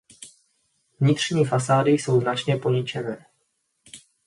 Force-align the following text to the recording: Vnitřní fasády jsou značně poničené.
Vnitřní 0.99 1.45
fasády 1.45 1.91
jsou 1.91 2.21
značně 2.21 2.55
poničené. 2.57 3.25